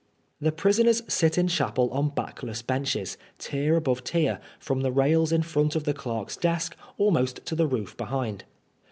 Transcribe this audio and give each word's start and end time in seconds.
The 0.39 0.51
prisoners 0.51 1.03
sit 1.07 1.37
in 1.37 1.47
chapel 1.47 1.87
on 1.91 2.09
backless 2.09 2.63
benches, 2.63 3.19
tier 3.37 3.75
above 3.75 4.03
tier, 4.03 4.39
from 4.57 4.81
the 4.81 4.91
rails 4.91 5.31
in 5.31 5.43
front 5.43 5.75
of 5.75 5.83
the 5.83 5.93
clerk's 5.93 6.35
desk 6.37 6.75
almost 6.97 7.45
to 7.45 7.53
the 7.53 7.67
roof 7.67 7.95
behind. 7.97 8.43